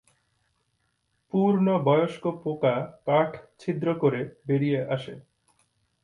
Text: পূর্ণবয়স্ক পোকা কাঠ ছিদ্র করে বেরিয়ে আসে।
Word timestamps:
পূর্ণবয়স্ক 1.33 2.23
পোকা 2.43 2.75
কাঠ 3.05 3.29
ছিদ্র 3.59 3.87
করে 3.93 4.21
বেরিয়ে 4.47 4.79
আসে। 4.85 5.13